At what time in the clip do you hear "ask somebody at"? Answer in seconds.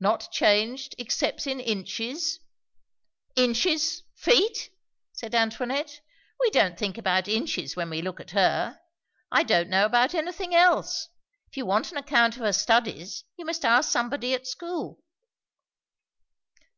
13.66-14.46